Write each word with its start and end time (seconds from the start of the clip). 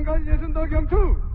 한걸 0.00 0.26
예순도 0.26 0.66
경투. 0.66 1.29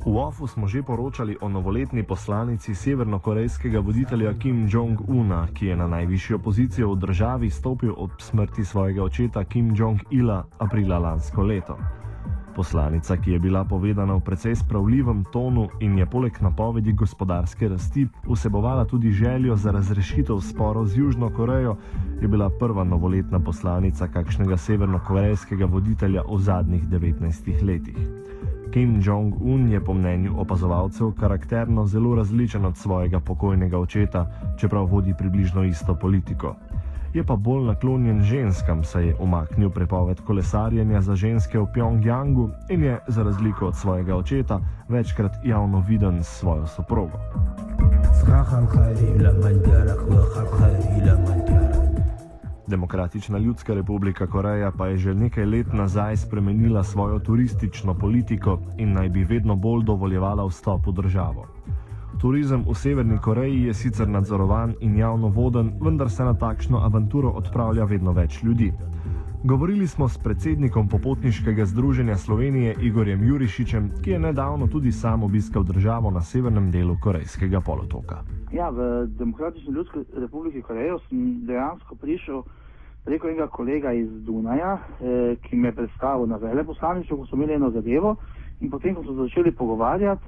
V 0.00 0.16
OFU 0.16 0.48
smo 0.48 0.64
že 0.64 0.80
poročali 0.80 1.36
o 1.44 1.48
novoletni 1.48 2.00
poslanici 2.00 2.72
severnokorejskega 2.72 3.84
voditelja 3.84 4.32
Kim 4.40 4.64
Jong-una, 4.64 5.52
ki 5.52 5.66
je 5.66 5.76
na 5.76 5.86
najvišjo 5.86 6.38
pozicijo 6.40 6.96
v 6.96 7.04
državi 7.04 7.50
stopil 7.52 7.92
ob 7.92 8.16
smrti 8.16 8.64
svojega 8.64 9.04
očeta 9.04 9.44
Kim 9.44 9.76
Jong-ila 9.76 10.44
aprila 10.56 10.98
lansko 10.98 11.44
leto. 11.44 11.76
Poslanica, 12.56 13.16
ki 13.16 13.30
je 13.30 13.38
bila 13.38 13.64
povedana 13.64 14.16
v 14.16 14.24
precej 14.24 14.56
spravljivem 14.56 15.24
tonu 15.32 15.68
in 15.80 15.98
je 15.98 16.06
poleg 16.06 16.32
napovedi 16.40 16.92
gospodarske 16.92 17.68
rasti 17.68 18.08
vsebovala 18.24 18.84
tudi 18.84 19.12
željo 19.12 19.56
za 19.56 19.70
razrešitev 19.70 20.40
sporov 20.40 20.88
z 20.88 20.96
Južno 20.96 21.28
Korejo, 21.28 21.76
je 22.20 22.28
bila 22.28 22.50
prva 22.50 22.84
novoletna 22.84 23.40
poslanica 23.40 24.08
kakšnega 24.08 24.56
severnokorejskega 24.56 25.64
voditelja 25.64 26.24
v 26.24 26.40
zadnjih 26.40 26.88
19 26.88 27.62
letih. 27.62 28.00
Kim 28.70 29.02
Jong-un 29.02 29.68
je 29.68 29.80
po 29.84 29.94
mnenju 29.94 30.34
opazovalcev 30.38 31.12
karakterno 31.20 31.86
zelo 31.86 32.14
različen 32.14 32.64
od 32.64 32.76
svojega 32.76 33.20
pokojnega 33.20 33.78
očeta, 33.78 34.26
čeprav 34.56 34.84
vodi 34.86 35.14
približno 35.18 35.64
isto 35.64 35.94
politiko. 35.94 36.54
Je 37.14 37.24
pa 37.24 37.36
bolj 37.36 37.64
naklonjen 37.66 38.22
ženskam, 38.22 38.84
saj 38.84 39.06
je 39.06 39.16
umaknil 39.20 39.70
prepoved 39.70 40.20
kolesarjenja 40.20 41.00
za 41.00 41.16
ženske 41.16 41.58
v 41.58 41.66
Pjongjangu 41.74 42.50
in 42.68 42.84
je, 42.84 42.98
za 43.08 43.22
razliko 43.22 43.66
od 43.66 43.76
svojega 43.76 44.16
očeta, 44.16 44.60
večkrat 44.88 45.32
javno 45.44 45.84
viden 45.88 46.24
s 46.24 46.38
svojo 46.38 46.66
soprogo. 46.66 47.18
Demokratična 52.70 53.38
ljudska 53.38 53.74
republika 53.74 54.26
Koreja 54.26 54.70
pa 54.78 54.86
je 54.86 54.96
že 54.96 55.14
nekaj 55.14 55.44
let 55.44 55.72
nazaj 55.72 56.16
spremenila 56.16 56.82
svojo 56.84 57.18
turistično 57.18 57.94
politiko 57.94 58.58
in 58.78 58.92
naj 58.92 59.08
bi 59.08 59.24
vedno 59.24 59.56
bolj 59.56 59.84
dovoljevala 59.84 60.46
vstop 60.46 60.86
v 60.86 60.92
državo. 60.92 61.46
Turizem 62.20 62.64
v 62.68 62.74
Severni 62.74 63.18
Koreji 63.18 63.62
je 63.62 63.74
sicer 63.74 64.08
nadzorovan 64.08 64.74
in 64.80 64.96
javno 64.96 65.28
voden, 65.28 65.72
vendar 65.80 66.10
se 66.10 66.24
na 66.24 66.34
takšno 66.34 66.78
avanturo 66.78 67.28
odpravlja 67.28 67.84
vedno 67.84 68.12
več 68.12 68.42
ljudi. 68.42 68.72
Govorili 69.44 69.86
smo 69.86 70.08
s 70.08 70.18
predsednikom 70.18 70.88
popotniškega 70.88 71.64
združenja 71.64 72.16
Slovenije 72.16 72.74
Igorjem 72.80 73.24
Jurišičem, 73.24 73.90
ki 74.04 74.10
je 74.10 74.18
nedavno 74.18 74.66
tudi 74.66 74.92
sam 74.92 75.22
obiskal 75.22 75.62
državo 75.62 76.10
na 76.10 76.20
severnem 76.20 76.70
delu 76.70 76.96
Korejskega 77.02 77.60
polotoka. 77.60 78.20
Ja, 78.52 78.68
v 78.70 79.06
Demokratični 79.06 79.72
ljudski 79.72 79.98
republiki 80.12 80.62
Korejo 80.62 80.98
sem 81.08 81.46
dejansko 81.46 81.94
prišel 81.94 82.42
preko 83.04 83.28
enega 83.28 83.46
kolega 83.46 83.92
iz 83.92 84.08
Dunaja, 84.24 84.78
eh, 85.00 85.36
ki 85.42 85.56
me 85.56 85.68
je 85.68 85.72
predstavil 85.72 86.26
na 86.26 86.36
veleposlaništvu, 86.36 87.16
ko 87.16 87.26
smo 87.26 87.36
imeli 87.36 87.54
eno 87.54 87.70
zadevo 87.70 88.16
in 88.60 88.70
potem, 88.70 88.94
ko 88.94 89.02
smo 89.02 89.12
začeli 89.12 89.52
pogovarjati, 89.52 90.24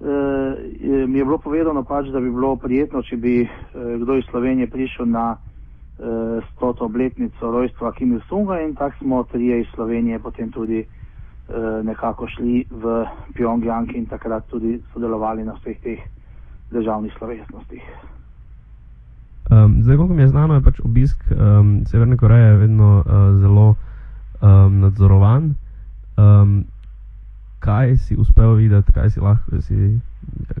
eh, 0.00 1.06
mi 1.06 1.18
je 1.18 1.24
bilo 1.24 1.38
povedano 1.38 1.84
pač, 1.84 2.06
da 2.06 2.20
bi 2.20 2.30
bilo 2.30 2.56
prijetno, 2.56 3.02
če 3.02 3.16
bi 3.16 3.40
eh, 3.42 3.48
kdo 3.98 4.16
iz 4.16 4.24
Slovenije 4.30 4.70
prišel 4.70 5.06
na 5.06 5.36
eh, 5.36 6.40
stoto 6.52 6.84
obletnico 6.84 7.50
rojstva 7.50 7.92
Kim 7.92 8.12
Il-sunga 8.12 8.60
in 8.60 8.74
tako 8.74 8.96
smo 8.98 9.22
trije 9.24 9.60
iz 9.60 9.66
Slovenije 9.74 10.18
potem 10.18 10.52
tudi 10.52 10.78
eh, 10.78 11.82
nekako 11.82 12.26
šli 12.28 12.64
v 12.70 13.06
Pjongjang 13.34 13.94
in 13.94 14.06
takrat 14.06 14.46
tudi 14.46 14.80
sodelovali 14.92 15.44
na 15.44 15.52
vseh 15.52 15.80
teh 15.80 16.00
državnih 16.70 17.12
slovesnostih. 17.18 17.82
Um, 19.52 19.82
zdaj, 19.82 19.96
koliko 19.96 20.14
mi 20.14 20.22
je 20.22 20.28
znano, 20.28 20.54
je 20.54 20.60
pač 20.60 20.80
obisk 20.80 21.24
um, 21.30 21.86
Severne 21.86 22.16
Koreje 22.16 22.56
vedno 22.56 22.98
uh, 22.98 23.12
zelo 23.40 23.74
um, 24.40 24.80
nadzorovan. 24.80 25.54
Um, 26.16 26.64
kaj 27.58 27.96
si 27.96 28.16
uspel 28.16 28.54
videti, 28.54 28.92
kaj 28.92 29.10
si 29.10 29.20
lahko 29.20 29.60
si. 29.60 30.00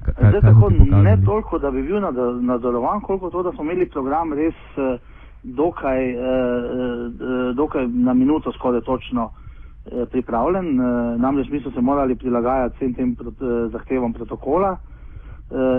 Kaj, 0.04 0.14
Zdaj, 0.14 0.32
kaj 0.32 0.52
so 0.52 0.60
tako, 0.60 0.70
ne 1.02 1.16
toliko, 1.24 1.58
da 1.58 1.70
bi 1.70 1.82
bil 1.82 2.00
nad- 2.00 2.42
nadzorovan, 2.42 3.00
koliko 3.00 3.30
to, 3.30 3.42
da 3.42 3.52
smo 3.52 3.64
imeli 3.64 3.88
program 3.88 4.32
res 4.32 4.54
eh, 4.76 4.98
dokaj, 5.42 6.10
eh, 6.10 6.16
eh, 6.16 7.54
dokaj 7.54 7.88
na 7.88 8.14
minuto 8.14 8.52
skoraj 8.52 8.80
točno 8.80 9.30
eh, 9.86 10.06
pripravljen. 10.06 10.80
Eh, 10.80 10.84
namreč 11.18 11.50
mi 11.50 11.60
smo 11.60 11.70
se 11.70 11.80
morali 11.80 12.14
prilagajati 12.14 12.76
vsem 12.76 12.94
tem 12.94 13.14
prot, 13.14 13.34
eh, 13.34 13.68
zahtevam 13.72 14.12
protokola 14.12 14.72
eh, 14.72 14.91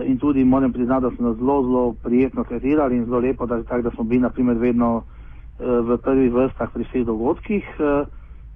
in 0.05 0.17
tudi 0.17 0.43
moram 0.43 0.71
priznati, 0.71 1.03
da 1.03 1.11
so 1.17 1.23
nas 1.23 1.37
zelo, 1.37 1.63
zelo 1.63 1.95
prijetno 2.03 2.43
tretirali 2.43 2.97
in 2.97 3.05
zelo 3.05 3.19
lepo, 3.19 3.45
da, 3.45 3.63
tak, 3.63 3.81
da 3.81 3.91
smo 3.91 4.03
bili 4.03 4.21
naprimer 4.21 4.57
vedno 4.57 5.03
eh, 5.59 5.65
v 5.65 5.97
prvih 5.97 6.33
vrstah 6.33 6.69
pri 6.73 6.83
vseh 6.83 7.05
dogodkih. 7.05 7.63
Eh, 7.79 8.05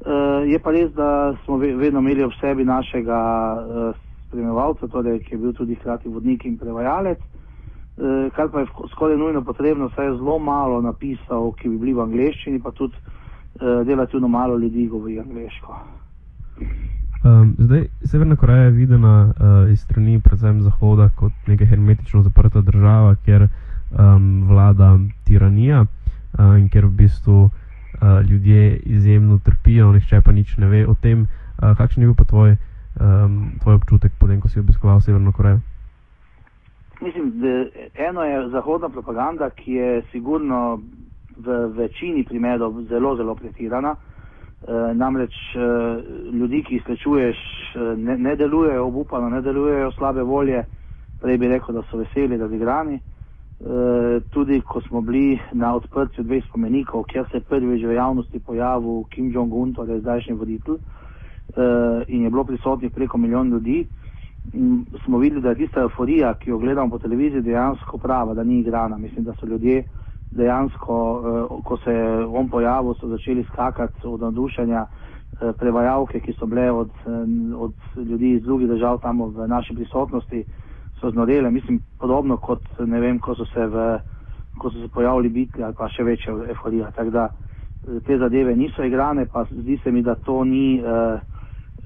eh, 0.05 0.51
je 0.51 0.59
pa 0.59 0.71
res, 0.71 0.91
da 0.93 1.35
smo 1.45 1.57
ve, 1.57 1.75
vedno 1.75 1.99
imeli 1.99 2.23
ob 2.23 2.31
sebi 2.41 2.65
našega 2.65 3.17
eh, 3.57 4.07
spremljevalca, 4.27 4.87
torej, 4.87 5.19
ki 5.19 5.33
je 5.33 5.37
bil 5.37 5.53
tudi 5.53 5.75
hkrati 5.75 6.09
vodnik 6.09 6.45
in 6.45 6.57
prevajalec, 6.57 7.19
eh, 7.19 8.29
kar 8.35 8.49
pa 8.51 8.59
je 8.59 8.67
skoraj 8.91 9.17
nujno 9.17 9.41
potrebno, 9.41 9.89
saj 9.95 10.05
je 10.05 10.17
zelo 10.17 10.39
malo 10.39 10.81
napisal, 10.81 11.51
ki 11.51 11.69
bi 11.69 11.77
bili 11.77 11.93
v 11.93 12.01
angleščini, 12.01 12.61
pa 12.61 12.71
tudi 12.71 12.95
eh, 12.95 13.83
relativno 13.87 14.27
malo 14.27 14.57
ljudi 14.57 14.87
govori 14.87 15.19
angleško. 15.19 15.77
Um, 17.23 17.55
zdaj, 17.57 17.87
Severna 18.03 18.35
Koreja 18.35 18.63
je 18.63 18.71
videna 18.71 19.33
uh, 19.33 19.71
iz 19.71 19.81
strani 19.81 20.19
predvsem 20.21 20.61
Zahoda 20.61 21.09
kot 21.09 21.33
neka 21.47 21.65
hermetično 21.65 22.21
zaprta 22.21 22.61
država, 22.61 23.15
kjer 23.25 23.47
um, 23.47 24.43
vlada 24.47 24.99
tiranija 25.25 25.81
uh, 25.81 26.59
in 26.59 26.69
kjer 26.69 26.85
v 26.85 26.89
bistvu 26.89 27.43
uh, 27.43 28.29
ljudje 28.29 28.77
izjemno 28.77 29.39
trpijo, 29.43 29.91
nihče 29.91 30.21
pa 30.21 30.31
nič 30.31 30.57
ne 30.57 30.67
ve 30.67 30.87
o 30.87 30.93
tem. 30.93 31.21
Uh, 31.21 31.77
kakšen 31.77 32.03
je 32.03 32.07
bil 32.07 32.15
pa 32.15 32.23
tvoj, 32.23 32.55
um, 32.99 33.51
tvoj 33.63 33.75
občutek, 33.75 34.11
potem 34.19 34.41
ko 34.41 34.49
si 34.49 34.59
obiskoval 34.59 35.01
Severno 35.01 35.31
Korejo? 35.31 35.59
Mislim, 37.01 37.33
da 37.41 37.47
eno 38.09 38.23
je 38.23 38.49
zahodna 38.49 38.89
propaganda, 38.89 39.49
ki 39.49 39.71
je 39.71 40.01
sigurno 40.11 40.79
v 41.37 41.67
večini 41.77 42.23
primerov 42.23 42.81
zelo, 42.89 43.15
zelo 43.15 43.35
pretirana. 43.35 43.95
E, 43.95 44.16
namreč 44.93 45.33
e, 45.55 45.59
ljudi, 46.33 46.63
ki 46.63 46.75
jih 46.75 46.83
srečuješ, 46.85 47.37
e, 47.75 47.79
ne, 47.97 48.17
ne 48.17 48.35
delujejo 48.35 48.87
obupano, 48.87 49.29
ne 49.29 49.41
delujejo 49.41 49.91
slabe 49.91 50.23
volje, 50.23 50.63
prej 51.21 51.37
bi 51.37 51.47
rekel, 51.47 51.75
da 51.75 51.83
so 51.91 51.97
veseli, 51.97 52.37
razigrani. 52.37 52.97
E, 52.97 53.01
tudi 54.33 54.61
ko 54.61 54.81
smo 54.81 55.01
bili 55.01 55.39
na 55.53 55.75
odprtju 55.75 56.23
dveh 56.23 56.43
spomenikov, 56.49 57.03
kjer 57.03 57.25
se 57.31 57.37
je 57.37 57.45
prvič 57.49 57.85
v 57.85 57.93
javnosti 57.93 58.39
pojavil 58.39 59.03
Kim 59.13 59.31
Jong-un, 59.33 59.73
torej 59.73 60.01
zdajšnji 60.01 60.33
voditelj, 60.33 60.81
in 62.07 62.23
je 62.23 62.29
bilo 62.29 62.43
prisotnih 62.43 62.91
preko 62.91 63.17
milijon 63.17 63.49
ljudi, 63.49 63.85
smo 65.05 65.17
videli, 65.17 65.41
da 65.41 65.49
je 65.49 65.55
tista 65.55 65.81
euforija, 65.81 66.33
ki 66.33 66.49
jo 66.49 66.57
gledamo 66.57 66.89
po 66.89 66.99
televiziji, 66.99 67.41
dejansko 67.41 67.97
prava, 67.97 68.33
da 68.33 68.43
ni 68.43 68.59
igrana. 68.59 68.97
Mislim, 68.97 69.25
da 69.25 69.33
so 69.39 69.45
ljudje 69.45 69.83
dejansko, 70.31 70.95
eh, 71.23 71.61
ko 71.63 71.77
se 71.77 71.91
je 71.91 72.25
on 72.25 72.49
pojavil, 72.49 72.93
so 72.93 73.07
začeli 73.07 73.43
skakati 73.43 74.01
od 74.03 74.21
navdušenja. 74.21 74.85
Eh, 75.41 75.53
prevajalke, 75.59 76.19
ki 76.19 76.33
so 76.33 76.45
bile 76.45 76.71
od, 76.71 76.89
eh, 77.05 77.55
od 77.55 77.73
ljudi 77.95 78.31
iz 78.31 78.43
drugih 78.43 78.67
držav 78.67 79.01
tam 79.01 79.21
v 79.21 79.47
naši 79.47 79.75
prisotnosti, 79.75 80.43
so 80.99 81.11
znorele. 81.11 81.51
Mislim, 81.51 81.79
podobno 81.99 82.37
kot 82.37 82.61
ne 82.79 82.99
vem, 82.99 83.19
ko 83.19 83.35
so 83.35 83.45
se, 83.45 83.65
v, 83.67 83.99
ko 84.57 84.69
so 84.69 84.81
se 84.81 84.87
pojavili 84.87 85.29
bitki 85.29 85.63
ali 85.63 85.75
pa 85.77 85.89
še 85.89 86.03
večja 86.03 86.33
euforija. 86.49 86.91
Tako 86.91 87.09
da 87.09 87.29
te 88.05 88.17
zadeve 88.17 88.55
niso 88.55 88.83
igrane, 88.83 89.25
pa 89.25 89.45
zdi 89.51 89.79
se 89.83 89.91
mi, 89.91 90.01
da 90.01 90.15
to 90.15 90.43
ni. 90.43 90.81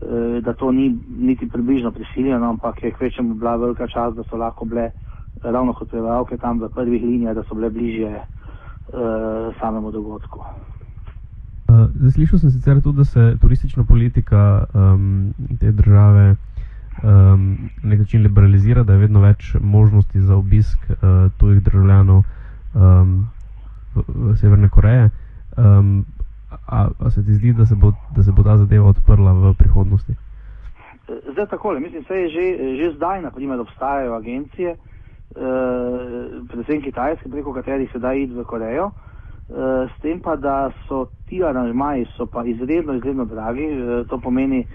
Eh, 0.01 0.41
da 0.41 0.53
to 0.53 0.71
ni 0.71 0.99
niti 1.17 1.49
približno 1.49 1.91
prisiljeno, 1.91 2.49
ampak 2.49 2.83
je 2.83 2.91
kvečemu 2.91 3.33
bila 3.33 3.55
velika 3.55 3.88
čast, 3.88 4.15
da 4.15 4.23
so 4.23 4.38
lahko 4.38 4.65
bile 4.65 4.81
eh, 4.81 5.10
ravno 5.43 5.73
kot 5.73 5.89
prevajalke 5.89 6.38
tam 6.38 6.59
v 6.61 6.69
prvih 6.69 7.03
linijah, 7.03 7.35
da 7.35 7.43
so 7.43 7.55
bile 7.55 7.69
bližje 7.69 8.11
uh, 8.11 9.55
samemu 9.59 9.91
dogodku. 9.91 10.39
Uh, 10.39 11.88
zdaj, 11.95 12.11
slišal 12.11 12.39
sem 12.39 12.51
sicer 12.51 12.81
tudi, 12.81 12.97
da 12.97 13.05
se 13.05 13.35
turistična 13.41 13.83
politika 13.83 14.65
um, 14.73 15.33
te 15.59 15.71
države 15.71 16.35
um, 17.03 17.57
nek 17.83 17.99
način 17.99 18.21
liberalizira, 18.21 18.83
da 18.83 18.93
je 18.93 18.99
vedno 18.99 19.21
več 19.21 19.55
možnosti 19.61 20.21
za 20.21 20.35
obisk 20.35 20.79
uh, 20.89 21.31
tujih 21.38 21.63
državljanov 21.63 22.23
um, 22.73 23.27
v, 23.95 24.03
v 24.07 24.35
Severne 24.38 24.69
Koreje. 24.69 25.09
Um, 25.57 26.05
a, 26.67 26.88
a 26.99 27.09
se 27.11 27.25
ti 27.25 27.33
zdi, 27.33 27.53
da 27.53 27.65
se, 27.65 27.75
bo, 27.75 27.93
da 28.15 28.23
se 28.23 28.31
bo 28.31 28.43
ta 28.43 28.57
zadeva 28.57 28.89
odprla 28.89 29.33
v 29.33 29.53
prihodnosti? 29.53 30.15
Zdaj 31.31 31.47
takole, 31.47 31.79
mislim, 31.79 32.03
da 32.03 32.15
že, 32.27 32.75
že 32.77 32.93
zdaj 32.95 33.21
naprimer, 33.21 33.59
obstajajo 33.59 34.13
agencije, 34.13 34.71
eh, 34.71 34.90
predvsem 35.33 36.81
kitajske, 36.81 37.29
preko 37.29 37.53
katerih 37.53 37.89
se 37.91 37.99
da 37.99 38.13
iti 38.13 38.33
v 38.33 38.43
Korejo. 38.43 38.91
Eh, 39.51 39.87
s 39.89 40.01
tem 40.01 40.19
pa, 40.19 40.35
da 40.35 40.71
so 40.87 41.09
ti 41.27 41.43
aranžmaji 41.43 42.05
pa 42.31 42.43
izredno, 42.45 42.93
izredno 42.93 43.25
dragi. 43.25 43.63
Eh, 43.63 44.03
to 44.09 44.17
pomeni, 44.17 44.65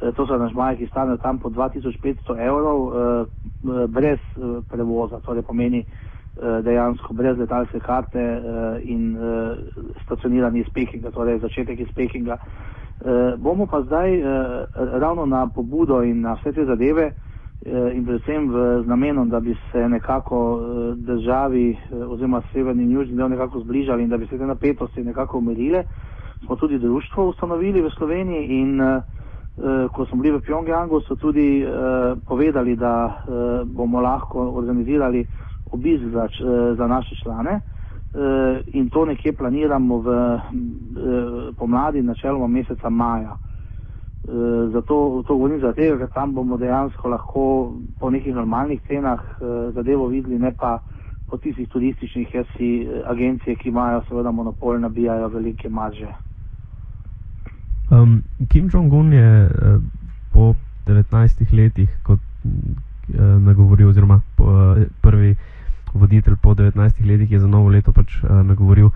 eh, 0.00 0.12
to 0.16 0.26
so 0.26 0.34
aranžmaji, 0.34 0.76
ki 0.76 0.86
stanejo 0.86 1.16
tam 1.16 1.38
po 1.38 1.50
2500 1.50 2.38
evrov 2.40 2.78
eh, 2.88 3.24
eh, 3.24 3.86
brez 3.88 4.18
eh, 4.18 4.60
prevoza. 4.70 5.20
Torej 5.20 5.42
pomeni 5.42 5.84
eh, 5.84 6.62
dejansko 6.62 7.12
brez 7.14 7.38
letalske 7.38 7.80
karte 7.80 8.20
eh, 8.20 8.80
in 8.82 9.16
eh, 9.16 9.56
stacioniranje 10.04 10.60
iz 10.60 10.72
Pekinga, 10.74 11.10
torej 11.10 11.38
začetek 11.38 11.80
iz 11.80 11.92
Pekinga. 11.94 12.38
Eh, 13.04 13.36
bomo 13.36 13.66
pa 13.66 13.82
zdaj 13.82 14.16
eh, 14.16 14.24
ravno 14.96 15.26
na 15.26 15.46
pobudo 15.46 16.02
in 16.02 16.20
na 16.20 16.38
vse 16.40 16.52
te 16.52 16.64
zadeve 16.64 17.02
eh, 17.02 17.12
in 17.64 18.04
predvsem 18.04 18.48
v 18.50 18.56
namenom, 18.86 19.28
da 19.28 19.40
bi 19.40 19.56
se 19.72 19.88
nekako 19.88 20.38
eh, 20.56 20.64
državi 20.96 21.70
eh, 21.70 21.94
oziroma 21.96 22.42
severni 22.52 22.82
in 22.82 22.90
južni 22.90 23.16
del 23.16 23.28
nekako 23.28 23.60
zbližali 23.60 24.02
in 24.02 24.08
da 24.08 24.16
bi 24.18 24.26
se 24.26 24.38
te 24.38 24.46
napetosti 24.46 25.04
nekako 25.04 25.38
umirile, 25.38 25.84
smo 26.46 26.56
tudi 26.56 26.78
društvo 26.78 27.28
ustanovili 27.28 27.80
v 27.80 27.90
Sloveniji 27.90 28.46
in 28.50 28.80
eh, 28.80 29.00
eh 29.58 29.88
ko 29.92 30.06
smo 30.06 30.22
bili 30.22 30.38
v 30.38 30.40
Pjongjangu, 30.40 31.00
so 31.00 31.14
tudi 31.16 31.62
eh, 31.62 31.68
povedali, 32.28 32.76
da 32.76 32.94
eh, 33.06 33.32
bomo 33.66 34.00
lahko 34.00 34.50
organizirali 34.50 35.26
obisk 35.72 36.04
za, 36.04 36.24
eh, 36.24 36.74
za 36.74 36.86
naše 36.86 37.14
člane. 37.22 37.60
Eh, 38.14 38.60
in 38.72 38.90
to 38.90 39.04
nekje 39.04 39.32
planiramo 39.32 39.98
v 39.98 40.08
eh, 40.08 40.40
pomladi, 41.56 42.02
načeloma 42.02 42.46
meseca 42.46 42.90
maja. 42.90 43.36
Eh, 44.22 44.70
zato 44.72 45.22
to 45.26 45.34
govorim 45.34 45.60
zato, 45.60 45.98
ker 45.98 46.08
tam 46.14 46.34
bomo 46.34 46.56
dejansko 46.56 47.08
lahko 47.08 47.72
po 47.98 48.10
nekih 48.10 48.34
normalnih 48.34 48.80
cenah 48.88 49.20
zadevo 49.74 50.06
videli, 50.06 50.38
ne 50.38 50.52
pa 50.52 50.78
po 51.26 51.36
tistih 51.36 51.68
turističnih 51.68 52.34
jesi 52.34 52.88
agencije, 53.06 53.56
ki 53.56 53.68
imajo 53.68 54.02
seveda 54.08 54.30
monopol, 54.30 54.80
nabijajo 54.80 55.28
velike 55.28 55.68
marže. 55.68 56.08
Um, 57.90 58.22
Kim 58.48 58.68
Jong-un 58.72 59.12
je 59.12 59.50
po 60.32 60.54
19 60.86 61.52
letih, 61.52 61.88
kot 62.02 62.18
uh, 62.18 63.20
nagovoril, 63.42 63.88
oziroma 63.88 64.20
uh, 64.38 64.82
prvi 65.00 65.34
voditelj 65.94 66.36
po 66.42 66.54
19 66.54 67.06
letih 67.06 67.32
je 67.32 67.40
za 67.40 67.46
novo 67.46 67.68
leto 67.68 67.92
pač 67.92 68.22
uh, 68.22 68.30
nagovoril 68.46 68.90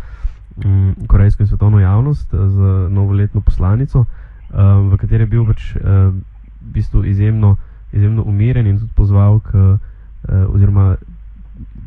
um, 0.64 0.94
korejsko 1.06 1.42
in 1.42 1.46
svetovno 1.46 1.80
javnost 1.80 2.30
z 2.30 2.88
novoletno 2.90 3.40
poslanico, 3.40 4.04
um, 4.52 4.90
v 4.90 4.96
kateri 4.96 5.22
je 5.22 5.26
bil 5.26 5.46
pač 5.46 5.76
uh, 5.76 6.12
v 6.60 6.72
bistvu 6.72 7.04
izjemno, 7.04 7.56
izjemno 7.92 8.22
umiren 8.22 8.66
in 8.66 8.78
tudi 8.78 8.92
pozval 8.94 9.40
k, 9.40 9.54
uh, 9.54 10.54
oziroma 10.54 10.96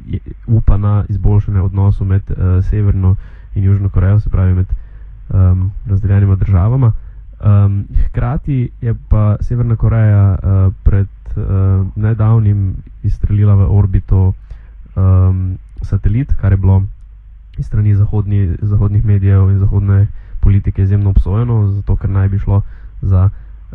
je, 0.08 0.20
upa 0.48 0.78
na 0.78 1.04
izboljšanje 1.10 1.62
odnosov 1.62 2.08
med 2.08 2.22
uh, 2.32 2.64
Severno 2.66 3.16
in 3.56 3.64
Južno 3.64 3.90
Korejo, 3.90 4.20
se 4.20 4.30
pravi 4.30 4.54
med 4.54 4.68
um, 5.30 5.72
razdeljenima 5.88 6.36
državama. 6.36 6.92
Um, 7.40 7.86
hkrati 8.06 8.70
je 8.82 8.96
pa 9.10 9.36
Severna 9.42 9.76
Koreja 9.76 10.38
uh, 10.44 10.74
pred 10.84 11.08
uh, 11.36 11.88
nedavnim 11.96 12.76
izstrelila 13.04 13.56
v 13.56 13.68
orbito 13.70 14.34
um, 14.96 15.58
satelit, 15.82 16.34
kar 16.42 16.52
je 16.52 16.58
bilo 16.58 16.84
iz 17.58 17.66
strani 17.66 17.96
zahodni, 17.96 18.58
zahodnih 18.62 19.06
medijev 19.06 19.50
in 19.50 19.60
zahodne 19.60 20.08
politike 20.42 20.82
izjemno 20.82 21.10
obsojeno, 21.10 21.68
zato 21.68 21.96
ker 21.96 22.10
naj 22.10 22.28
bi 22.28 22.40
šlo 22.40 22.62
za 23.02 23.30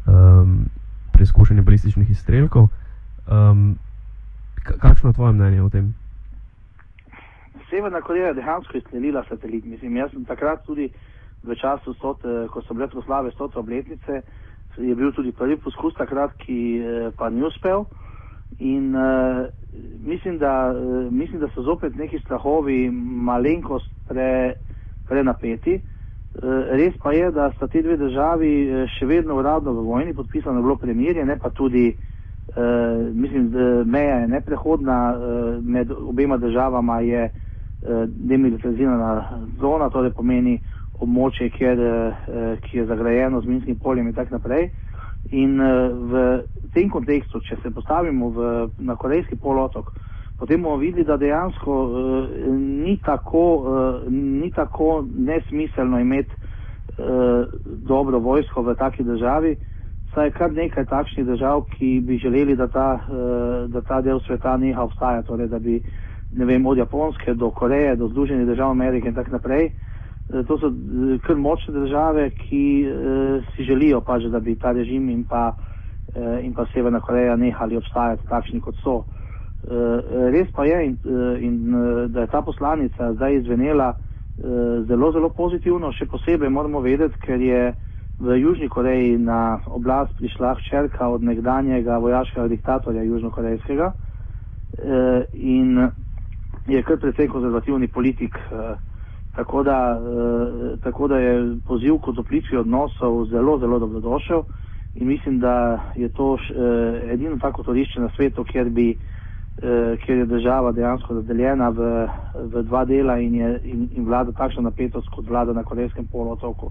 um, 0.07 0.65
preizkušanje 1.13 1.63
balističnih 1.63 2.11
izstrelkov. 2.11 2.69
Um, 3.27 3.79
kakšno 4.65 5.11
je 5.11 5.15
tvoje 5.15 5.33
mnenje 5.33 5.63
o 5.63 5.69
tem? 5.69 5.95
Severna 7.71 8.01
Koreja 8.01 8.27
je 8.27 8.35
dejansko 8.35 8.77
izstrelila 8.77 9.25
satelit. 9.29 9.65
Mislim, 9.65 9.97
jaz 9.97 10.11
sem 10.11 10.25
takrat 10.25 10.65
tudi 10.67 10.89
v 11.43 11.55
času, 11.55 11.95
stot, 11.95 12.23
ko 12.51 12.63
so 12.63 12.75
bile 12.75 12.89
proslave 12.89 13.31
100. 13.31 13.59
obletnice, 13.59 14.23
je 14.77 14.95
bil 14.95 15.13
tudi 15.13 15.33
prvi 15.33 15.57
poskus 15.57 15.95
takrat, 15.95 16.33
ki 16.39 16.59
eh, 16.79 17.11
pa 17.19 17.31
ni 17.31 17.43
uspel. 17.45 17.85
In 18.59 18.95
uh, 18.95 19.47
mislim, 20.07 20.39
da, 20.39 20.71
uh, 20.71 21.13
mislim, 21.13 21.41
da 21.41 21.49
so 21.55 21.63
zopet 21.63 21.97
neki 21.97 22.19
strahovi 22.19 22.91
malenkost 22.91 23.91
pre, 24.09 24.55
prenapeti. 25.09 25.75
Uh, 25.75 25.94
res 26.71 26.95
pa 27.03 27.13
je, 27.13 27.31
da 27.31 27.53
sta 27.57 27.69
te 27.71 27.83
dve 27.83 27.97
državi 27.97 28.51
še 28.97 29.07
vedno 29.07 29.37
uradno 29.39 29.73
v 29.73 29.85
vojni, 29.87 30.15
podpisano 30.15 30.59
je 30.59 30.63
bilo 30.63 30.77
premirje, 30.77 31.25
ne 31.25 31.37
pa 31.39 31.51
tudi, 31.51 31.93
uh, 31.95 33.15
mislim, 33.15 33.51
meja 33.87 34.21
je 34.25 34.29
neprehodna, 34.29 34.99
uh, 35.15 35.65
med 35.65 35.93
obema 35.93 36.37
državama 36.37 37.01
je 37.01 37.29
uh, 37.31 38.05
demilitarizirana 38.09 39.45
zona, 39.61 39.89
to 39.89 40.01
torej 40.01 40.15
pomeni 40.17 40.59
območje, 40.99 41.51
kjer, 41.55 41.79
uh, 41.79 42.57
ki 42.67 42.79
je 42.79 42.87
zagrajeno 42.91 43.41
z 43.41 43.53
minskim 43.53 43.79
poljem 43.79 44.11
in 44.11 44.19
tako 44.19 44.39
naprej. 44.39 44.71
In 45.31 45.61
uh, 45.61 45.95
v 46.11 46.25
tem 46.75 46.91
kontekstu, 46.91 47.41
če 47.47 47.63
se 47.63 47.71
postavimo 47.71 48.33
v, 48.35 48.51
na 48.79 48.99
korejski 48.99 49.39
polotok, 49.39 49.95
potem 50.39 50.63
bomo 50.63 50.77
videli, 50.77 51.05
da 51.05 51.17
dejansko 51.17 51.85
uh, 51.85 52.29
ni, 52.59 52.99
tako, 53.05 53.55
uh, 53.55 54.13
ni 54.13 54.51
tako 54.51 55.05
nesmiselno 55.19 56.01
imeti 56.01 56.31
uh, 56.31 57.47
dobro 57.65 58.19
vojsko 58.19 58.63
v 58.63 58.75
taki 58.75 59.05
državi. 59.05 59.57
Saj 60.15 60.27
je 60.27 60.31
kar 60.31 60.53
nekaj 60.53 60.85
takšnih 60.85 61.27
držav, 61.27 61.65
ki 61.75 62.01
bi 62.07 62.19
želeli, 62.19 62.57
da 62.57 62.69
ta, 62.69 62.99
uh, 63.09 63.71
da 63.71 63.81
ta 63.81 64.01
del 64.01 64.21
sveta 64.21 64.57
neha 64.57 64.83
obstajati, 64.83 65.27
torej 65.29 65.49
da 65.49 65.59
bi 65.59 65.83
vem, 66.33 66.67
od 66.67 66.79
Japonske 66.79 67.35
do 67.35 67.51
Koreje, 67.51 67.97
do 67.97 68.09
Združenih 68.09 68.47
držav 68.47 68.71
Amerike 68.71 69.09
in 69.09 69.15
tako 69.15 69.31
naprej. 69.31 69.65
Eh, 69.67 70.43
to 70.49 70.59
so 70.59 70.67
eh, 70.67 71.19
kar 71.27 71.37
močne 71.37 71.75
države, 71.75 72.31
ki 72.31 72.87
uh, 72.89 73.45
si 73.55 73.65
želijo 73.65 74.01
pač, 74.01 74.23
da 74.23 74.41
bi 74.41 74.55
ta 74.55 74.73
režim 74.73 75.09
in 75.11 75.25
pa, 75.25 75.53
uh, 75.53 76.45
in 76.45 76.55
pa 76.55 76.67
Severna 76.73 77.01
Koreja 77.01 77.37
nehali 77.37 77.77
obstajati 77.77 78.27
takšni, 78.29 78.61
kot 78.61 78.75
so. 78.83 78.95
Uh, 78.95 79.24
res 80.33 80.49
pa 80.53 80.65
je, 80.65 80.79
in, 80.87 80.97
in, 81.41 81.55
da 82.13 82.21
je 82.21 82.31
ta 82.33 82.43
poslanica 82.43 83.13
zdaj 83.15 83.35
izvenela 83.35 83.95
uh, 83.95 84.85
zelo, 84.89 85.13
zelo 85.13 85.31
pozitivno, 85.33 85.93
še 85.93 86.07
posebej 86.07 86.51
moramo 86.53 86.81
vedeti, 86.85 87.21
ker 87.25 87.41
je 87.41 87.75
v 88.21 88.39
Južni 88.39 88.69
Koreji 88.69 89.19
na 89.19 89.59
oblast 89.67 90.13
prišla 90.19 90.55
hčerka 90.61 91.09
od 91.09 91.25
nekdanjega 91.25 91.99
vojaškega 91.99 92.49
diktatorja 92.49 93.03
Južnokorejskega 93.03 93.93
uh, 93.93 95.23
in 95.33 95.89
je 96.69 96.83
kar 96.83 97.01
precej 97.01 97.29
konzervativni 97.29 97.89
politik. 97.89 98.37
Uh, 98.53 98.77
Tako 99.37 99.63
da, 99.63 100.01
eh, 100.01 100.77
tako 100.83 101.09
da 101.09 101.19
je 101.19 101.57
poziv 101.67 101.99
k 101.99 102.09
otoplitvi 102.09 102.57
odnosov 102.57 103.25
zelo, 103.27 103.59
zelo 103.59 103.79
dobrodošel 103.79 104.43
in 104.95 105.07
mislim, 105.07 105.41
da 105.41 105.81
je 105.97 106.09
to 106.09 106.37
eh, 106.37 107.13
edino 107.13 107.37
tako 107.41 107.63
torišče 107.63 108.01
na 108.01 108.09
svetu, 108.17 108.45
kjer, 108.45 108.71
bi, 108.71 108.91
eh, 108.91 108.97
kjer 110.05 110.19
je 110.19 110.27
država 110.27 110.73
dejansko 110.73 111.15
razdeljena 111.15 111.69
v, 111.69 112.09
v 112.35 112.63
dva 112.67 112.85
dela 112.85 113.19
in, 113.23 113.35
je, 113.35 113.61
in, 113.65 113.89
in 113.97 114.05
vlada 114.05 114.33
takšna 114.33 114.63
napetost 114.63 115.09
kot 115.15 115.29
vlada 115.29 115.53
na 115.53 115.63
Korejskem 115.63 116.07
polotoku. 116.13 116.71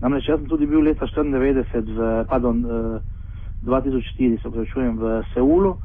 Namreč 0.00 0.28
jaz 0.28 0.40
sem 0.40 0.48
tudi 0.48 0.66
bil 0.66 0.82
leta 0.82 1.06
94 1.06 1.94
v, 1.94 2.08
pardon, 2.28 2.64
eh, 2.66 3.00
2004, 3.64 4.42
se 4.42 4.50
pravičujem, 4.50 4.98
v 4.98 5.22
Seulu. 5.34 5.76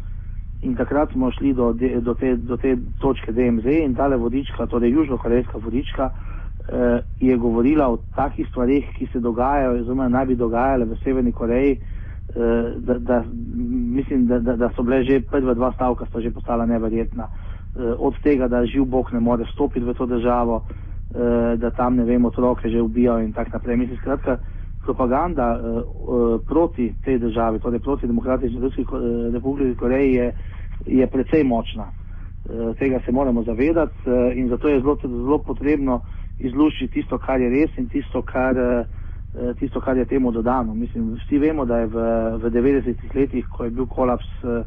In 0.61 0.75
takrat 0.75 1.11
smo 1.11 1.31
šli 1.31 1.53
do, 1.53 1.71
do, 2.01 2.13
te, 2.13 2.35
do 2.35 2.57
te 2.57 2.75
točke 2.99 3.31
DMZ 3.31 3.65
in 3.85 3.95
tale 3.95 4.17
vodička, 4.17 4.65
torej 4.67 4.91
južno-korejska 4.91 5.57
vodička, 5.57 6.09
eh, 6.09 6.99
je 7.19 7.37
govorila 7.37 7.87
o 7.87 8.01
takih 8.15 8.47
stvarih, 8.49 8.89
ki 8.97 9.07
se 9.13 9.19
dogajajo, 9.19 9.77
oziroma 9.79 10.09
naj 10.09 10.25
bi 10.25 10.35
dogajale 10.35 10.85
v 10.85 10.97
Severni 11.03 11.31
Koreji. 11.31 11.79
Eh, 12.35 12.73
da, 12.77 12.93
da, 12.93 13.23
mislim, 13.95 14.27
da, 14.27 14.39
da, 14.39 14.55
da 14.55 14.69
so 14.75 14.83
bile 14.83 15.03
že 15.03 15.21
prva 15.21 15.53
dva 15.53 15.71
stavka, 15.71 16.05
sta 16.05 16.21
že 16.21 16.31
postala 16.31 16.65
neverjetna. 16.65 17.23
Eh, 17.23 17.93
od 17.97 18.13
tega, 18.23 18.47
da 18.47 18.65
živ 18.65 18.85
Bog 18.85 19.13
ne 19.13 19.19
more 19.19 19.45
stopiti 19.53 19.85
v 19.85 19.93
to 19.93 20.05
državo, 20.05 20.61
eh, 20.61 21.57
da 21.57 21.71
tam 21.71 21.95
ne 21.95 22.03
vemo, 22.03 22.27
otroke 22.27 22.69
že 22.69 22.81
ubijajo 22.81 23.19
in 23.19 23.33
tako 23.33 23.49
naprej. 23.53 23.77
Mislim, 23.77 23.97
skratka, 23.97 24.37
propaganda 24.83 25.59
proti 26.47 26.93
tej 27.05 27.19
državi, 27.19 27.59
torej 27.59 27.79
proti 27.79 28.07
Demokratični 28.07 28.57
uh, 28.57 28.73
republiki 29.33 29.75
Koreji, 29.75 30.13
je, 30.13 30.33
je 30.85 31.07
precej 31.07 31.43
močna. 31.43 31.91
Tega 32.79 32.99
se 33.05 33.11
moramo 33.11 33.43
zavedati 33.43 33.93
in 34.35 34.49
zato 34.49 34.67
je 34.67 34.79
zelo, 34.79 34.97
zelo 35.03 35.37
potrebno 35.37 36.01
izluščiti 36.39 36.93
tisto, 36.93 37.17
kar 37.17 37.41
je 37.41 37.49
res 37.49 37.77
in 37.77 37.89
tisto, 37.89 38.21
kar, 38.21 38.55
uh, 38.57 38.98
tisto, 39.53 39.81
kar 39.81 39.97
je 39.97 40.05
temu 40.05 40.31
dodano. 40.31 40.73
Mislim, 40.73 41.13
vsi 41.15 41.37
vemo, 41.37 41.65
da 41.65 41.77
je 41.77 41.85
v, 41.85 41.93
v 42.37 42.51
90-ih 42.51 43.15
letih, 43.15 43.45
ko 43.47 43.63
je 43.63 43.69
bil 43.71 43.85
kolaps 43.85 44.25
eh, 44.43 44.63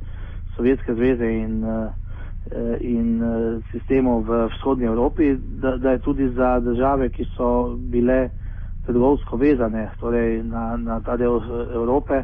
Sovjetske 0.57 0.95
zveze 0.95 1.27
in, 1.27 1.65
eh, 1.65 1.91
in 2.83 3.23
sistemov 3.71 4.23
v 4.23 4.47
vzhodnji 4.49 4.87
Evropi, 4.87 5.31
da, 5.57 5.77
da 5.77 5.91
je 5.91 5.99
tudi 5.99 6.29
za 6.29 6.61
države, 6.61 7.09
ki 7.09 7.25
so 7.37 7.49
bile 7.77 8.29
trgovsko 8.83 9.37
vezane 9.37 9.91
torej 9.99 10.43
na, 10.45 10.77
na 10.77 11.01
ta 11.01 11.17
del 11.17 11.41
Evrope, 11.73 12.23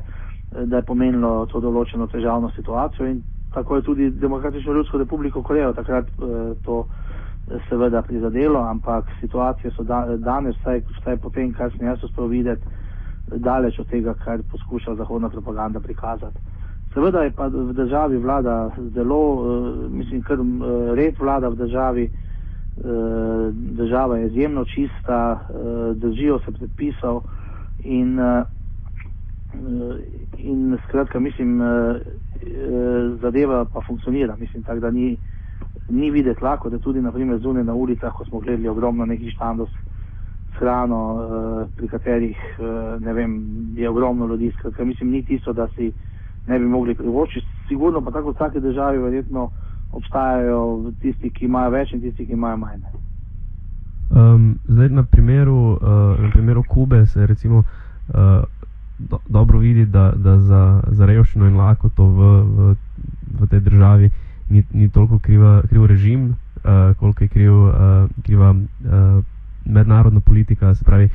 da 0.59 0.76
je 0.76 0.83
pomenilo 0.85 1.47
to 1.47 1.61
določeno 1.61 2.07
težavno 2.07 2.50
situacijo 2.50 3.07
in 3.07 3.21
tako 3.54 3.76
je 3.76 3.83
tudi 3.83 4.11
Demokratično 4.12 4.73
ljudsko 4.73 4.99
republiko 4.99 5.42
Korejo 5.42 5.73
takrat 5.73 6.07
to 6.64 6.85
seveda 7.68 8.02
prizadelo, 8.02 8.60
ampak 8.60 9.04
situacije 9.20 9.70
so 9.70 9.82
da, 9.82 10.16
danes, 10.16 10.56
vsaj, 10.60 10.82
vsaj 11.00 11.16
po 11.16 11.30
tem, 11.30 11.52
kar 11.52 11.70
sem 11.76 11.86
jaz 11.86 12.04
uspel 12.04 12.26
videti, 12.26 12.62
daleč 13.36 13.78
od 13.78 13.88
tega, 13.88 14.14
kar 14.14 14.42
poskuša 14.50 14.94
zahodna 14.94 15.28
propaganda 15.28 15.80
prikazati. 15.80 16.38
Seveda 16.94 17.22
je 17.22 17.30
pa 17.30 17.46
v 17.46 17.72
državi 17.72 18.16
vlada 18.16 18.70
zelo, 18.94 19.20
uh, 19.32 19.90
mislim, 19.92 20.22
kar 20.22 20.40
uh, 20.40 20.94
red 20.96 21.14
vlada 21.20 21.48
v 21.48 21.56
državi, 21.56 22.08
uh, 22.08 23.54
država 23.54 24.18
je 24.18 24.26
izjemno 24.26 24.64
čista, 24.64 25.40
držijo 25.94 26.38
se 26.38 26.52
predpisov 26.52 27.22
in, 27.84 28.18
in 30.38 30.78
skratka, 30.88 31.20
mislim, 31.20 31.60
zadeva 33.20 33.64
pa 33.64 33.80
funkcionira, 33.86 34.36
mislim, 34.36 34.62
tako 34.62 34.80
da 34.80 34.90
ni 34.90 35.16
ni 35.88 36.10
videti 36.10 36.44
lahko, 36.44 36.70
da 36.70 36.78
tudi 36.78 37.00
naprimer 37.00 37.38
zunaj 37.38 37.64
na 37.64 37.75
ulicah, 37.75 38.12
ko 38.12 38.25
smo 38.25 38.40
gledali 38.40 38.68
ogromno 38.68 39.06
nekih 39.06 39.32
štandov 39.32 39.68
s 39.68 40.58
hrano, 40.58 41.14
uh, 41.14 41.68
pri 41.76 41.88
katerih 41.88 42.37
uh, 42.58 43.02
ne 43.04 43.12
vem, 43.12 43.42
je 43.76 43.88
ogromno 43.88 44.26
ljudi, 44.26 44.52
skratka 44.58 44.84
mislim, 44.84 45.10
ni 45.10 45.22
tisto, 45.25 45.52
da 45.52 45.68
si 45.76 45.92
ne 46.46 46.58
bi 46.58 46.64
mogli 46.64 46.94
privoščiti. 46.94 47.46
Sigurno 47.68 48.00
pa 48.00 48.10
tako 48.10 48.30
v 48.30 48.34
vsaki 48.34 48.60
državi 48.60 48.98
verjetno 48.98 49.50
obstajajo 49.92 50.92
tisti, 51.00 51.30
ki 51.30 51.44
imajo 51.44 51.70
več 51.70 51.92
in 51.92 52.00
tisti, 52.00 52.26
ki 52.26 52.32
imajo 52.32 52.56
manj. 52.56 52.80
Um, 54.10 54.58
zdaj 54.68 54.88
na 54.88 55.02
primeru, 55.02 55.56
uh, 55.72 56.20
na 56.20 56.30
primeru 56.32 56.62
Kube 56.68 57.06
se 57.06 57.26
recimo 57.26 57.58
uh, 57.58 58.44
do, 58.98 59.18
dobro 59.28 59.58
vidi, 59.58 59.87
da, 59.87 60.12
da 60.16 60.38
za, 60.38 60.80
za 60.87 61.06
revščino 61.06 61.46
in 61.46 61.56
lakoto 61.56 62.04
v, 62.04 62.30
v, 62.42 62.75
v 63.40 63.48
tej 63.48 63.60
državi 63.60 64.06
uh, 64.06 64.27
ni, 64.50 64.64
ni 64.72 64.88
toliko 64.88 65.18
kriva, 65.18 65.62
kriv 65.68 65.86
režim, 65.86 66.36
uh, 66.56 66.96
koliko 66.96 67.24
je 67.24 67.28
kriv, 67.28 67.54
uh, 67.54 67.72
kriva 68.24 68.50
uh, 68.50 69.24
mednarodna 69.64 70.20
politika, 70.20 70.74
se 70.74 70.84
pravi, 70.84 71.08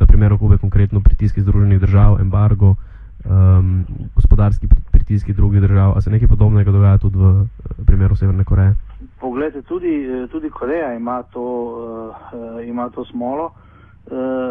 na 0.00 0.06
primeru 0.06 0.38
Kube 0.38 0.58
konkretno 0.58 1.00
pritiski 1.00 1.40
Združenih 1.40 1.80
držav, 1.80 2.20
embargo, 2.20 2.74
um, 3.24 3.84
gospodarski 4.14 4.66
pritiski 4.92 5.32
drugih 5.32 5.60
držav. 5.60 5.92
A 5.96 6.00
se 6.00 6.10
nekaj 6.10 6.28
podobnega 6.28 6.72
dogaja 6.72 6.98
tudi 6.98 7.18
v 7.18 7.22
uh, 7.22 7.46
primeru 7.86 8.16
Severne 8.16 8.44
Koreje? 8.44 8.74
Poglejte, 9.20 9.62
tudi, 9.62 10.06
tudi 10.32 10.50
Koreja 10.50 10.94
ima 10.94 11.22
to, 11.22 11.44
uh, 12.32 12.68
ima 12.68 12.88
to 12.90 13.04
smolo. 13.04 13.52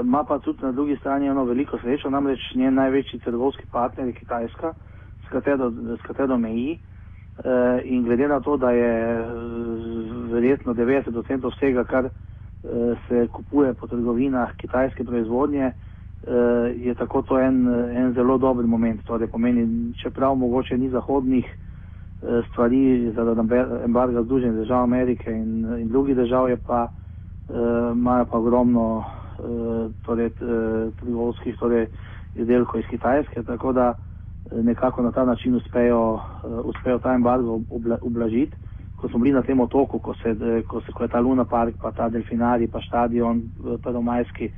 Ima 0.03 0.21
uh, 0.21 0.27
pa 0.27 0.39
tudi 0.39 0.63
na 0.63 0.71
drugi 0.71 0.95
strani 0.95 1.27
eno 1.27 1.43
veliko 1.45 1.77
srečo, 1.77 2.09
namreč 2.09 2.39
njen 2.55 2.73
največji 2.73 3.19
trgovski 3.19 3.63
partner 3.71 4.07
je 4.07 4.13
Kitajska, 4.13 4.73
s 5.27 5.31
katero, 5.31 5.71
s 5.71 6.01
katero 6.07 6.37
meji. 6.37 6.71
Eh, 6.71 6.90
in 7.83 8.03
glede 8.03 8.27
na 8.27 8.39
to, 8.39 8.57
da 8.57 8.71
je 8.71 9.19
eh, 9.19 9.25
verjetno 10.31 10.73
90% 10.73 11.51
vsega, 11.55 11.83
kar 11.83 12.05
eh, 12.05 12.09
se 13.07 13.27
kupuje 13.27 13.73
po 13.73 13.87
trgovinah 13.87 14.55
kitajske 14.57 15.03
proizvodnje, 15.03 15.71
je 16.77 16.93
tako 16.95 17.21
to 17.21 17.39
en, 17.39 17.67
en 17.95 18.13
zelo 18.13 18.37
dober 18.37 18.65
moment. 18.65 19.01
Torej 19.03 19.27
pomeni, 19.27 19.93
čeprav 20.03 20.35
mogoče 20.35 20.77
ni 20.77 20.89
zahodnih 20.89 21.45
stvari 22.51 23.11
zaradi 23.15 23.41
embarga 23.85 24.21
Združenih 24.23 24.55
držav 24.55 24.83
Amerike 24.83 25.31
in, 25.31 25.65
in 25.79 25.87
drugih 25.87 26.15
držav, 26.15 26.49
je 26.49 26.57
pa 26.67 26.87
imajo 27.93 28.25
pa 28.25 28.37
ogromno 28.37 29.03
torej, 30.05 30.29
trgovskih 30.99 31.57
torej, 31.59 31.87
izdelkov 32.35 32.79
iz 32.79 32.85
Kitajske, 32.89 33.43
tako 33.43 33.73
da 33.73 33.93
nekako 34.51 35.01
na 35.01 35.11
ta 35.11 35.25
način 35.25 35.55
uspejo, 35.55 36.13
uh, 36.13 36.21
uspejo 36.65 36.99
ta 36.99 37.13
embargo 37.13 37.61
ublažiti. 38.01 38.55
Ko 38.95 39.09
smo 39.09 39.19
bili 39.19 39.33
na 39.33 39.41
tem 39.41 39.59
otoku, 39.59 39.99
ko, 39.99 40.13
se, 40.13 40.29
eh, 40.29 40.61
ko, 40.67 40.81
se, 40.81 40.91
ko 40.91 41.03
je 41.03 41.09
ta 41.09 41.19
Luna 41.19 41.45
Park, 41.45 41.75
pa 41.81 41.91
ta 41.91 42.09
Delfinari, 42.09 42.67
pa 42.67 42.81
stadion 42.81 43.37
eh, 43.37 43.77
Prvomajski, 43.83 44.51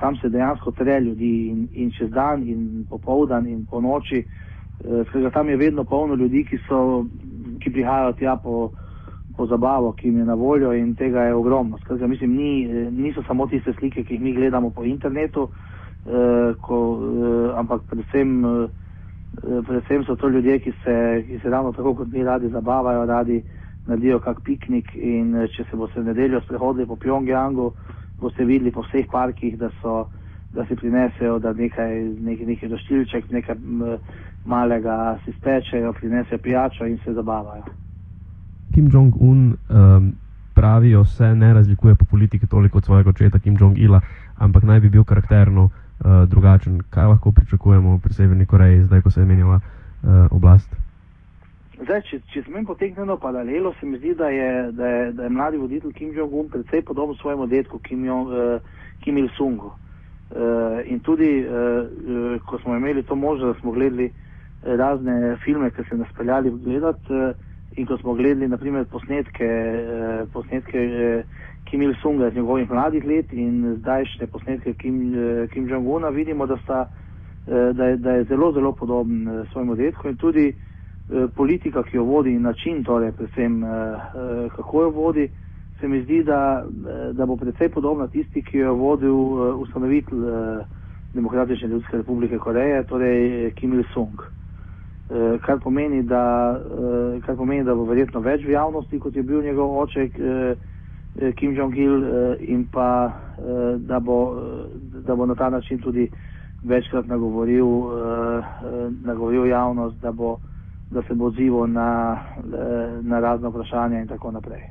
tam 0.00 0.16
se 0.16 0.28
dejansko 0.28 0.70
tre 0.70 1.00
ljudi 1.00 1.48
in, 1.48 1.68
in 1.72 1.90
čez 1.90 2.10
dan, 2.10 2.42
in 2.42 2.86
popovdan, 2.90 3.46
in 3.46 3.66
po 3.70 3.80
noči. 3.80 4.24
Uh, 4.24 5.32
tam 5.32 5.48
je 5.48 5.56
vedno 5.56 5.84
polno 5.84 6.14
ljudi, 6.14 6.44
ki, 6.44 6.58
so, 6.68 7.04
ki 7.60 7.70
prihajajo 7.70 8.12
tja 8.12 8.36
po, 8.36 8.70
po 9.36 9.46
zabavo, 9.46 9.92
ki 9.92 10.08
jim 10.08 10.18
je 10.18 10.24
na 10.24 10.34
voljo 10.34 10.72
in 10.72 10.94
tega 10.94 11.22
je 11.22 11.34
ogromno. 11.34 11.78
Skratka, 11.78 12.06
mislim, 12.06 12.34
ni, 12.36 12.66
niso 12.90 13.22
samo 13.26 13.46
tiste 13.46 13.72
slike, 13.72 14.04
ki 14.04 14.14
jih 14.14 14.20
mi 14.20 14.32
gledamo 14.32 14.70
po 14.70 14.84
internetu, 14.84 15.48
uh, 16.06 16.54
ko, 16.60 16.80
uh, 16.94 17.58
ampak 17.58 17.82
predvsem. 17.90 18.68
Eh, 19.42 19.62
predvsem 19.66 20.04
so 20.04 20.16
to 20.16 20.28
ljudje, 20.28 20.58
ki 20.58 20.72
se, 20.84 21.24
ki 21.26 21.38
se 21.42 21.50
ravno 21.50 21.72
tako 21.72 21.94
kot 21.94 22.12
mi 22.12 22.22
radi 22.22 22.48
zabavajo, 22.48 23.06
radi 23.06 23.42
naredijo 23.86 24.18
kak 24.18 24.40
piknik 24.44 24.94
in 24.94 25.34
eh, 25.34 25.48
če 25.48 25.64
se 25.70 25.76
boste 25.76 26.02
nedeljo 26.02 26.40
sprehodili 26.40 26.86
po 26.86 26.96
Pjongjangu, 26.96 27.72
boste 28.20 28.44
videli 28.44 28.70
po 28.70 28.82
vseh 28.86 29.06
parkih, 29.10 29.58
da, 29.58 29.70
so, 29.82 30.06
da 30.54 30.66
si 30.66 30.76
prinesejo 30.76 31.38
da 31.38 31.52
nekaj, 31.52 31.98
nekaj, 32.20 32.46
nekaj 32.46 32.68
doštilček, 32.68 33.30
nekaj 33.30 33.56
malega 34.44 35.18
si 35.24 35.32
spečejo, 35.32 35.92
prinesejo 35.92 36.38
pijačo 36.38 36.86
in 36.86 36.98
se 37.04 37.12
zabavajo. 37.12 37.64
Kim 38.74 38.90
Jong-un 38.92 39.56
um, 39.68 40.12
pravijo, 40.54 41.04
se 41.04 41.34
ne 41.34 41.54
razlikuje 41.54 41.94
po 41.94 42.04
politiki 42.04 42.46
toliko 42.46 42.78
od 42.78 42.84
svojega 42.84 43.10
očeta 43.10 43.38
Kim 43.38 43.56
Jong-ila, 43.60 44.00
ampak 44.38 44.62
naj 44.62 44.80
bi 44.80 44.88
bil 44.88 45.04
karakterno 45.04 45.70
uh, 46.04 46.28
drugačen. 46.28 46.82
Kaj 46.90 47.06
lahko 47.06 47.32
pričakujemo 47.32 47.98
pri 47.98 48.14
Severni 48.14 48.46
Koreji, 48.46 48.84
zdaj, 48.84 49.02
ko 49.02 49.10
se 49.10 49.20
je 49.20 49.26
menjala 49.26 49.60
uh, 49.60 50.10
oblast? 50.30 50.76
Zdaj, 51.82 52.02
če, 52.10 52.20
če 52.32 52.42
smem 52.42 52.66
potegniti 52.66 53.16
paralelo, 53.20 53.74
se 53.80 53.86
mi 53.86 53.98
zdi, 53.98 54.14
da 54.14 54.28
je, 54.28 54.50
da 54.72 54.86
je, 54.86 55.12
da 55.12 55.22
je 55.22 55.30
mladi 55.30 55.58
voditelj 55.58 55.92
Kim 55.92 56.12
Jong-un 56.14 56.48
precej 56.48 56.82
podoben 56.82 57.16
svojemu 57.16 57.46
detku 57.46 57.78
Kim, 57.78 58.04
Jong, 58.04 58.28
uh, 58.28 58.60
Kim 59.00 59.18
Il-sungu. 59.18 59.72
Uh, 60.34 60.80
in 60.86 61.00
tudi, 61.00 61.44
uh, 61.46 62.38
ko 62.46 62.58
smo 62.58 62.76
imeli 62.76 63.02
to 63.02 63.14
možnost, 63.14 63.56
da 63.56 63.60
smo 63.60 63.72
gledali 63.72 64.12
razne 64.62 65.36
filme, 65.44 65.70
ki 65.70 65.82
se 65.88 65.96
nas 65.96 66.08
peljali 66.16 66.50
gledati, 66.64 67.12
uh, 67.12 67.34
in 67.76 67.86
ko 67.86 67.96
smo 67.98 68.14
gledali, 68.14 68.48
naprimer, 68.48 68.84
posnetke, 68.90 69.48
uh, 69.48 70.32
posnetke 70.32 70.86
uh, 70.86 71.42
Kim 71.64 71.82
Il-sunga 71.82 72.28
iz 72.28 72.34
njegovih 72.34 72.70
mladih 72.70 73.04
let 73.04 73.32
in 73.32 73.76
zdajšnje 73.78 74.26
posnetke 74.26 74.74
Kim, 74.74 75.14
eh, 75.14 75.48
Kim 75.48 75.68
Jong-una, 75.68 76.08
vidimo, 76.08 76.46
da, 76.46 76.56
sta, 76.56 76.88
eh, 77.46 77.72
da, 77.72 77.84
je, 77.84 77.96
da 77.96 78.10
je 78.10 78.24
zelo, 78.24 78.52
zelo 78.52 78.72
podoben 78.72 79.28
eh, 79.28 79.44
svojemu 79.52 79.74
detku 79.74 80.08
in 80.08 80.16
tudi 80.16 80.54
politika, 81.36 81.82
ki 81.82 81.96
jo 81.96 82.04
vodi 82.04 82.30
in 82.32 82.42
način, 82.42 82.84
torej 82.84 83.10
predvsem 83.12 83.58
kako 84.56 84.82
jo 84.82 84.90
vodi, 84.90 85.28
se 85.80 85.88
mi 85.88 86.00
zdi, 86.02 86.22
da, 86.24 86.64
da 87.12 87.26
bo 87.26 87.36
predvsej 87.36 87.68
podobna 87.68 88.06
tisti, 88.06 88.42
ki 88.42 88.58
jo 88.58 88.70
je 88.70 88.78
vodil 88.78 89.16
ustanovitelj 89.60 90.22
Demokratične 91.14 91.68
ljudske 91.68 91.96
republike 91.96 92.38
Koreje, 92.38 92.86
torej 92.86 93.50
Kim 93.54 93.72
Il-sung. 93.72 94.22
Kar 95.44 95.58
pomeni, 95.60 96.02
da, 96.02 96.56
kar 97.26 97.36
pomeni, 97.36 97.64
da 97.64 97.74
bo 97.76 97.84
verjetno 97.84 98.22
več 98.24 98.40
v 98.46 98.54
javnosti, 98.54 98.98
kot 98.98 99.16
je 99.16 99.22
bil 99.22 99.42
njegov 99.44 99.76
oček. 99.82 100.16
Eh, 101.16 101.32
Kim 101.32 101.54
Jong-il 101.54 102.02
eh, 102.02 102.36
in 102.50 102.66
pa 102.66 103.06
eh, 103.38 103.78
da 103.78 104.00
bo, 104.00 104.34
da 105.06 105.14
bo 105.14 105.26
na 105.26 105.34
ta 105.34 105.48
način 105.50 105.78
tudi 105.78 106.10
večkrat 106.64 107.06
nagovoril, 107.06 107.66
nagovoril 109.04 109.46
javnost, 109.46 110.00
da, 110.00 110.12
bo, 110.12 110.38
da 110.90 111.02
se 111.02 111.14
bo 111.14 111.26
odzival 111.26 111.66
na, 111.68 112.18
na 113.02 113.20
razne 113.20 113.48
vprašanja 113.48 114.00
in 114.00 114.08
tako 114.08 114.30
naprej. 114.30 114.62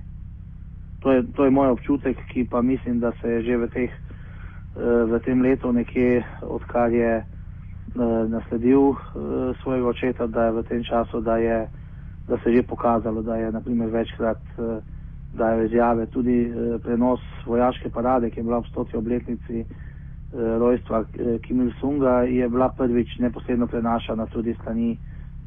To 0.99 1.11
je, 1.11 1.23
to 1.35 1.45
je 1.45 1.51
moj 1.51 1.69
občutek, 1.69 2.17
ki 2.33 2.47
pa 2.49 2.61
mislim, 2.61 2.99
da 2.99 3.11
se 3.21 3.29
je 3.29 3.41
že 3.41 3.57
v, 3.57 3.67
teh, 3.67 3.91
v 5.05 5.19
tem 5.25 5.41
letu 5.41 5.71
nekje, 5.71 6.25
odkar 6.41 6.91
je 6.91 7.23
nasledil 8.27 8.95
svojega 9.61 9.87
očeta, 9.87 10.27
da 10.27 10.45
je 10.45 10.51
v 10.51 10.63
tem 10.63 10.83
času, 10.83 11.21
da, 11.21 11.37
je, 11.37 11.67
da 12.27 12.37
se 12.37 12.49
je 12.49 12.61
že 12.61 12.67
pokazalo, 12.67 13.21
da 13.21 13.35
je 13.35 13.51
naprimer 13.51 13.89
večkrat 13.89 14.41
dajo 15.33 15.63
izjave, 15.63 16.05
tudi 16.05 16.41
eh, 16.41 16.79
prenos 16.83 17.19
vojaške 17.45 17.89
parade, 17.89 18.29
ki 18.29 18.39
je 18.39 18.43
bila 18.43 18.59
v 18.59 18.69
stoti 18.69 18.97
obletnici 18.97 19.59
eh, 19.59 19.65
rojstva 20.59 20.99
eh, 21.01 21.39
Kim 21.41 21.61
Il-sunga, 21.61 22.21
je 22.21 22.49
bila 22.49 22.69
prvič 22.69 23.17
neposredno 23.19 23.67
prenašana 23.67 24.25
tudi 24.25 24.53
strani 24.53 24.97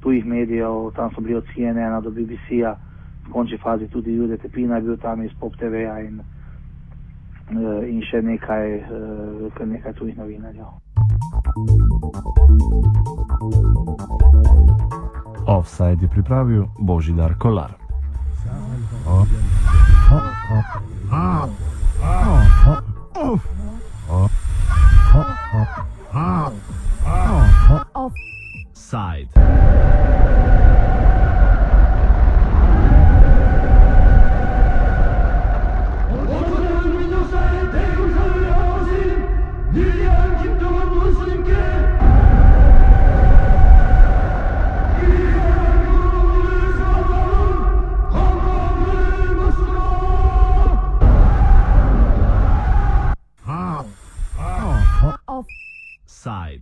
tujih 0.03 0.27
medijev, 0.27 0.91
tam 0.97 1.11
so 1.15 1.21
bili 1.21 1.35
od 1.35 1.45
CNN 1.55 2.03
do 2.03 2.11
BBC-a, 2.11 2.77
v 3.27 3.33
končni 3.33 3.59
fazi 3.59 3.89
tudi 3.89 4.15
Jude 4.15 4.37
Tepina 4.37 4.77
je 4.77 4.83
bil 4.83 4.97
tam 4.97 5.23
iz 5.23 5.31
Pop 5.41 5.57
TV-a 5.57 6.01
in, 6.01 6.21
in 7.89 8.03
še 8.03 8.23
nekaj, 8.23 8.81
nekaj 9.67 9.93
tujih 9.93 10.19
novinarjev. 10.19 10.71
Offside 15.47 16.03
je 16.03 16.09
pripravil 16.09 16.67
Božidar 16.79 17.39
Kolar. 17.39 17.75
Offside. 27.95 29.46